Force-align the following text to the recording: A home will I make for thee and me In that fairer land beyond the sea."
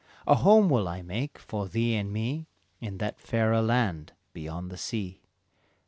A 0.25 0.33
home 0.33 0.67
will 0.67 0.87
I 0.87 1.03
make 1.03 1.37
for 1.37 1.67
thee 1.67 1.93
and 1.93 2.11
me 2.11 2.47
In 2.79 2.97
that 2.97 3.19
fairer 3.19 3.61
land 3.61 4.13
beyond 4.33 4.71
the 4.71 4.77
sea." 4.77 5.21